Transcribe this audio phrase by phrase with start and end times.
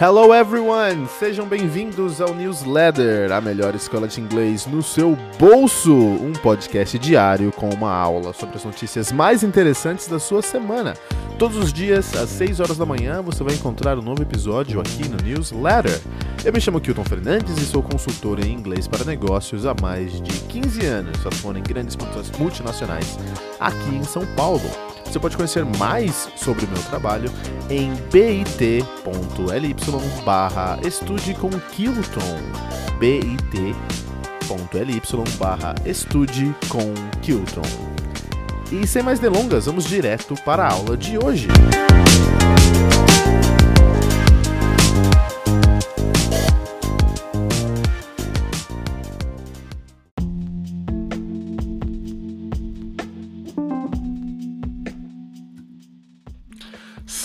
[0.00, 1.08] Hello everyone!
[1.08, 7.50] Sejam bem-vindos ao Newsletter, a melhor escola de inglês no seu bolso, um podcast diário
[7.50, 10.94] com uma aula sobre as notícias mais interessantes da sua semana.
[11.36, 15.08] Todos os dias, às 6 horas da manhã, você vai encontrar um novo episódio aqui
[15.08, 16.00] no Newsletter.
[16.44, 20.40] Eu me chamo Kilton Fernandes e sou consultor em inglês para negócios há mais de
[20.42, 21.96] 15 anos, atuando em grandes
[22.38, 23.18] multinacionais
[23.58, 24.87] aqui em São Paulo.
[25.04, 27.30] Você pode conhecer mais sobre o meu trabalho
[27.70, 29.76] em bit.ly
[30.24, 32.36] barra estude com Kilton.
[32.98, 33.42] bit.ly
[35.38, 37.62] barra estude com Kilton.
[38.70, 41.48] E sem mais delongas, vamos direto para a aula de hoje.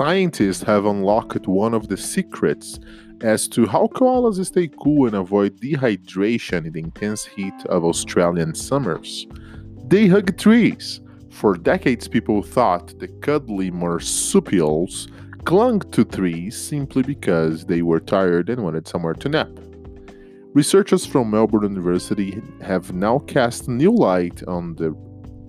[0.00, 2.80] Scientists have unlocked one of the secrets
[3.20, 8.54] as to how koalas stay cool and avoid dehydration in the intense heat of Australian
[8.54, 9.26] summers.
[9.88, 11.02] They hug trees.
[11.28, 15.08] For decades, people thought the cuddly marsupials
[15.44, 19.50] clung to trees simply because they were tired and wanted somewhere to nap.
[20.54, 24.96] Researchers from Melbourne University have now cast new light on the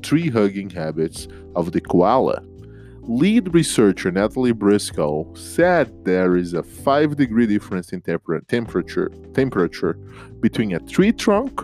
[0.01, 2.43] tree hugging habits of the koala.
[3.03, 9.93] Lead researcher Natalie Briscoe said there is a 5 degree difference in temper- temperature, temperature
[10.39, 11.61] between a tree trunk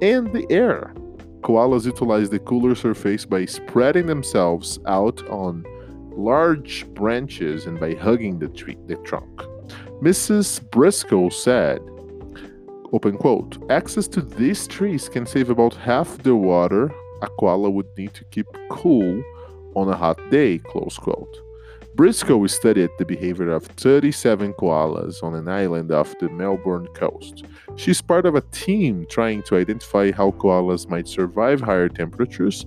[0.00, 0.94] and the air.
[1.40, 5.64] Koalas utilize the cooler surface by spreading themselves out on
[6.12, 9.42] large branches and by hugging the tree, the trunk.
[10.00, 10.60] Mrs.
[10.70, 11.80] Briscoe said,
[12.92, 16.92] open quote, access to these trees can save about half the water
[17.22, 19.22] a koala would need to keep cool
[19.76, 21.36] on a hot day, close quote.
[21.94, 27.44] Briscoe studied the behavior of 37 koalas on an island off the Melbourne coast.
[27.76, 32.66] She's part of a team trying to identify how koalas might survive higher temperatures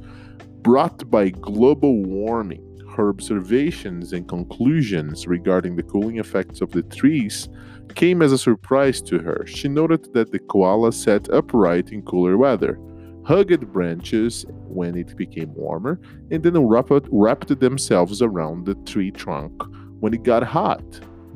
[0.61, 2.65] brought by global warming.
[2.95, 7.49] Her observations and conclusions regarding the cooling effects of the trees
[7.93, 9.45] came as a surprise to her.
[9.45, 12.79] She noted that the koala sat upright in cooler weather,
[13.29, 16.01] hugged branches when it became warmer,
[16.31, 19.53] and then wrapped, wrapped themselves around the tree trunk
[19.99, 20.83] when it got hot.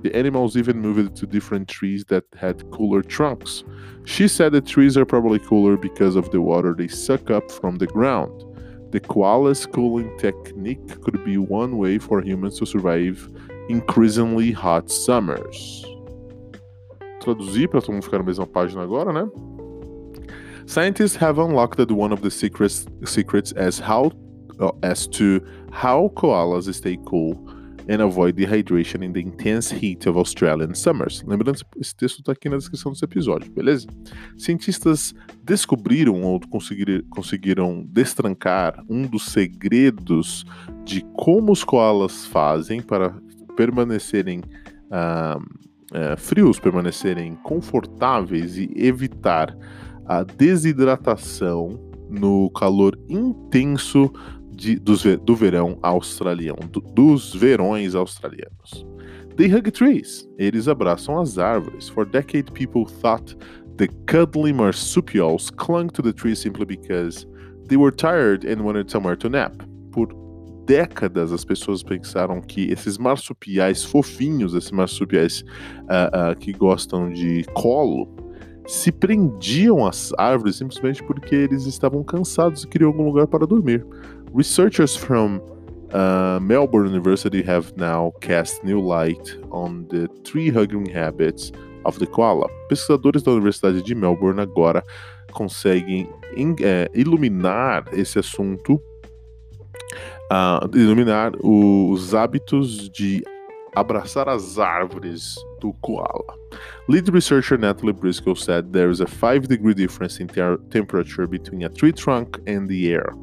[0.01, 3.63] The animals even moved to different trees that had cooler trunks.
[4.05, 7.75] She said the trees are probably cooler because of the water they suck up from
[7.75, 8.43] the ground.
[8.91, 13.29] The koala's cooling technique could be one way for humans to survive
[13.69, 15.85] increasingly hot summers.
[17.21, 19.52] Traduzir para todo mundo ficar na mesma página agora, né?
[20.66, 24.12] Scientists have unlocked one of the secrets, secrets as how
[24.59, 25.41] uh, as to
[25.72, 27.50] how koalas stay cool
[27.90, 31.22] and avoid dehydration in the intense heat of Australian summers.
[31.24, 33.88] Lembrando, esse texto está aqui na descrição desse episódio, beleza?
[34.38, 35.13] Cientistas
[35.44, 40.45] descobriram ou conseguir, conseguiram destrancar um dos segredos
[40.85, 43.13] de como os koalas fazem para
[43.56, 49.56] permanecerem uh, uh, frios, permanecerem confortáveis e evitar
[50.05, 54.11] a desidratação no calor intenso
[54.51, 58.85] de, dos, do verão australiano, do, dos verões australianos.
[59.35, 60.29] They hug trees.
[60.37, 61.89] Eles abraçam as árvores.
[61.89, 63.35] For decades, people thought
[63.77, 67.25] the cuddly marsupials clung to the trees simply because
[67.67, 69.53] they were tired and wanted somewhere to nap.
[69.91, 70.07] Por
[70.65, 75.43] décadas, as pessoas pensaram que esses marsupiais fofinhos, esses marsupiais
[75.89, 78.07] uh, uh, que gostam de colo,
[78.68, 83.85] se prendiam às árvores simplesmente porque eles estavam cansados e queriam algum lugar para dormir.
[84.35, 85.40] Researchers from
[85.94, 91.51] uh, Melbourne University have now cast new light on the tree hugging habits
[91.85, 92.50] of the koala.
[92.69, 94.84] Pesquisadores da Universidade de Melbourne agora
[95.31, 96.09] conseguem
[96.62, 98.81] é, iluminar esse assunto,
[100.31, 103.24] uh, iluminar os hábitos de
[103.75, 106.36] abraçar as árvores do koala.
[106.89, 111.63] Lead researcher Natalie Briscoe said there is a 5 degree difference in te temperature between
[111.63, 113.13] a tree trunk and the air.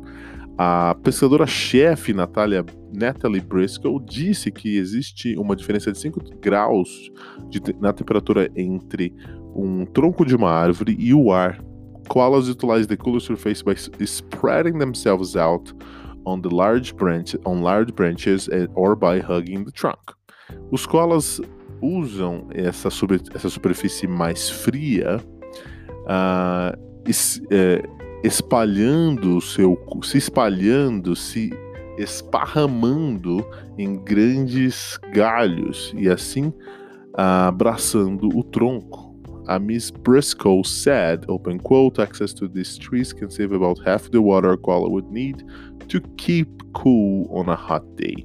[0.58, 7.10] A pesquisadora-chefe Natalia, Natalie Briscoe disse que existe uma diferença de 5 graus
[7.48, 9.14] de, na temperatura entre
[9.54, 11.62] um tronco de uma árvore e o ar.
[12.08, 15.72] Koalas utilize the cooler surface by spreading themselves out
[16.26, 20.00] on the large branch on large branches or by hugging the trunk.
[20.70, 21.40] Os koalas
[21.80, 22.88] usam essa,
[23.34, 25.20] essa superfície mais fria
[26.04, 27.82] uh, es, é,
[28.22, 31.50] espalhando o seu se espalhando, se
[31.98, 33.44] esparramando
[33.76, 36.52] em grandes galhos e assim
[37.14, 39.10] abraçando o tronco.
[39.46, 44.18] A Miss Briscoe said, open quote, access to these trees can save about half the
[44.18, 45.44] water koala would need
[45.88, 48.24] to keep cool on a hot day.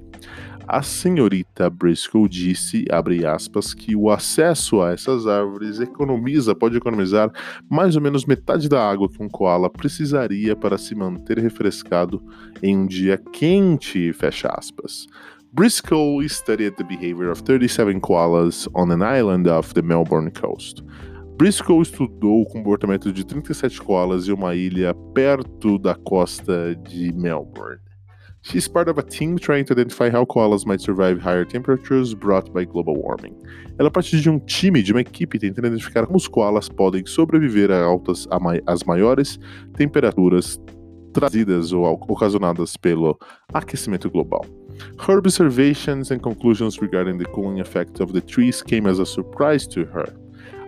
[0.67, 2.85] A senhorita Briscoe disse,
[3.27, 7.31] aspas, que o acesso a essas árvores economiza, pode economizar
[7.69, 12.21] mais ou menos metade da água que um koala precisaria para se manter refrescado
[12.63, 15.05] em um dia quente, fecha aspas.
[15.53, 20.83] Briscoe studied the behavior of 37 koalas on an island off the Melbourne coast.
[21.37, 27.79] Briscoe estudou o comportamento de 37 koalas em uma ilha perto da costa de Melbourne.
[28.47, 32.53] She's part of a team trying to identify how koalas might survive higher temperatures brought
[32.53, 33.33] by global warming.
[33.79, 37.71] Ela parte de um time, de uma equipe tentando identificar como os koalas podem sobreviver
[37.71, 39.39] a altas, a mai, as maiores
[39.75, 40.61] temperaturas
[41.11, 43.17] trazidas ou ocasionadas pelo
[43.51, 44.45] aquecimento global.
[44.99, 49.67] Her observations and conclusions regarding the cooling effect of the trees came as a surprise
[49.69, 50.13] to her.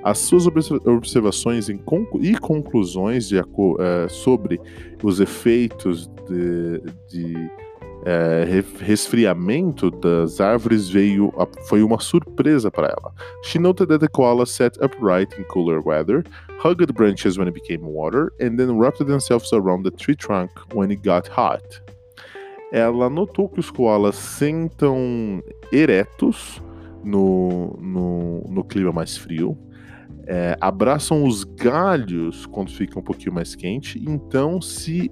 [0.04, 4.60] As suas observações e conclusões de, uh, sobre
[5.04, 7.67] os efeitos de, de
[8.06, 8.46] é,
[8.80, 11.34] resfriamento das árvores veio
[11.68, 13.14] foi uma surpresa para ela.
[13.44, 16.24] She noted that the koala sat upright in cooler weather,
[16.60, 20.92] hugged branches when it became water, and then wrapped themselves around the tree trunk when
[20.92, 21.64] it got hot.
[22.72, 25.42] Ela notou que os koalas sentam
[25.72, 26.62] eretos
[27.04, 29.58] no, no, no clima mais frio,
[30.28, 35.10] é, abraçam os galhos quando fica um pouquinho mais quente, então se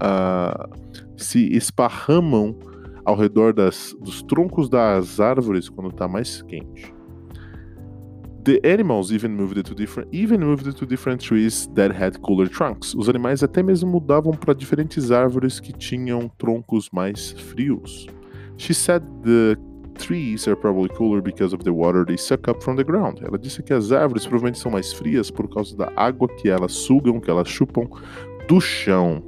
[0.00, 0.68] uh,
[1.16, 2.56] se esparramam
[3.04, 6.94] ao redor das, dos troncos das árvores quando está mais quente.
[8.42, 12.94] The animals even moved to different even moved to different trees that had cooler trunks.
[12.94, 18.06] Os animais até mesmo mudavam para diferentes árvores que tinham troncos mais frios.
[18.56, 19.58] She said the
[19.98, 23.20] trees are probably cooler because of the water they suck up from the ground.
[23.22, 26.72] Ela disse que as árvores provavelmente são mais frias por causa da água que elas
[26.72, 27.86] sugam, que elas chupam
[28.48, 29.22] do chão.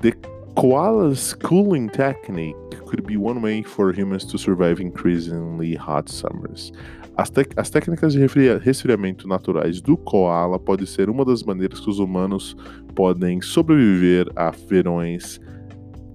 [0.00, 0.12] The
[0.56, 2.56] koala's cooling technique
[2.86, 6.72] could be one way for humans to survive increasingly hot summers.
[7.18, 8.26] As, as técnicas de
[8.58, 12.56] resfriamento naturais do koala pode ser uma das maneiras que os humanos
[12.94, 15.38] podem sobreviver a verões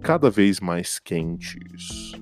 [0.01, 2.15] cada vez mais quentes.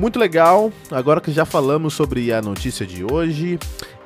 [0.00, 0.72] Muito legal.
[0.90, 3.58] Agora que já falamos sobre a notícia de hoje,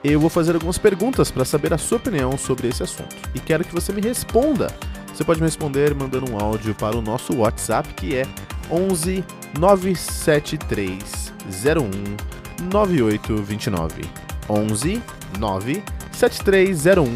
[0.02, 3.14] eu vou fazer algumas perguntas para saber a sua opinião sobre esse assunto.
[3.32, 4.74] E quero que você me responda.
[5.14, 8.26] Você pode me responder mandando um áudio para o nosso WhatsApp que é
[8.68, 9.22] 11
[9.56, 14.02] 973 01 9829.
[14.50, 15.00] 11
[15.38, 17.06] 97301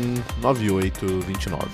[0.40, 1.66] 9829.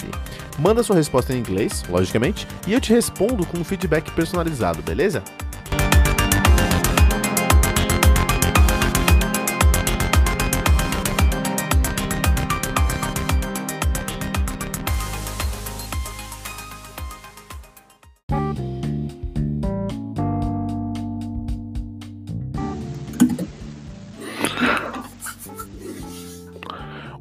[0.59, 5.23] Manda sua resposta em inglês, logicamente, e eu te respondo com um feedback personalizado, beleza?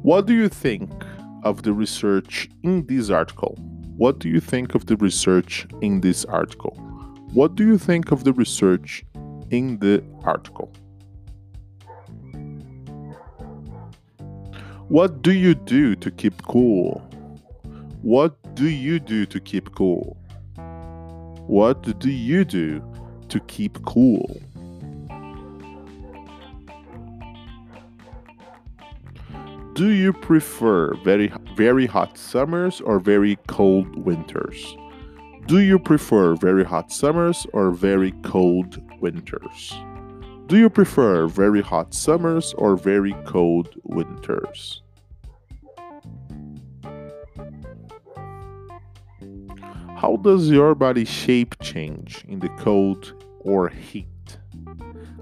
[0.04, 0.92] What do you think
[1.44, 3.56] of the research in this article?
[3.96, 6.74] What do you think of the research in this article?
[7.32, 9.02] What do you think of the research
[9.50, 10.70] in the article?
[14.88, 17.00] What do you do to keep cool?
[18.02, 20.18] What do you do to keep cool?
[21.46, 22.82] What do you do
[23.30, 24.38] to keep cool?
[29.74, 34.76] Do you prefer very very hot summers or very cold winters?
[35.46, 39.74] Do you prefer very hot summers or very cold winters?
[40.46, 44.80] Do you prefer very hot summers or very cold winters?
[49.96, 54.06] How does your body shape change in the cold or heat?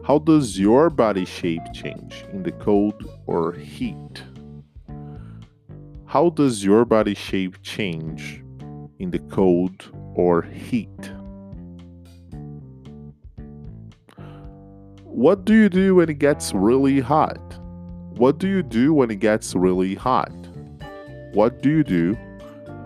[0.05, 4.23] How does your body shape change in the cold or heat?
[6.13, 8.45] How does your body shape change
[8.99, 11.11] in the cold or heat?
[15.05, 17.41] What do you do when it gets really hot?
[18.19, 20.35] What do you do when it gets really hot?
[21.33, 22.13] What do you do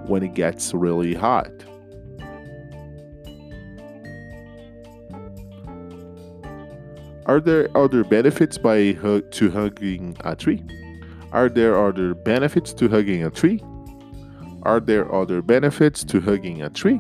[0.07, 1.51] when it gets really hot?
[7.27, 10.63] Are there other benefits by to hugging a tree?
[11.37, 13.63] Are there other benefits to hugging a tree?
[14.63, 16.99] Are there other benefits to hugging a tree?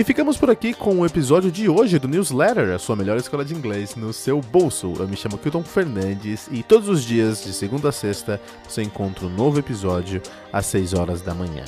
[0.00, 3.44] E ficamos por aqui com o episódio de hoje do Newsletter, a sua melhor escola
[3.44, 4.94] de inglês no seu bolso.
[4.98, 9.26] Eu me chamo Kilton Fernandes e todos os dias, de segunda a sexta, você encontra
[9.26, 11.64] um novo episódio às 6 horas da manhã.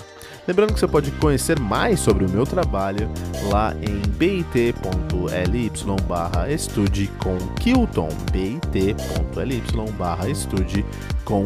[0.49, 3.11] Lembrando que você pode conhecer mais sobre o meu trabalho
[3.51, 5.71] lá em bit.ly
[6.09, 9.63] barra estude com Kilton, bit.ly
[9.99, 10.87] barra estude
[11.27, 11.45] com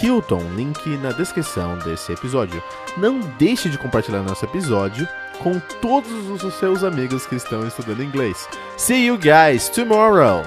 [0.00, 2.62] Kilton, link na descrição desse episódio.
[2.96, 5.06] Não deixe de compartilhar nosso episódio
[5.38, 8.48] com todos os seus amigos que estão estudando inglês.
[8.76, 10.44] See you guys tomorrow!